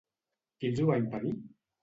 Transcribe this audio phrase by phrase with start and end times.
[0.63, 1.35] Qui els ho va impedir?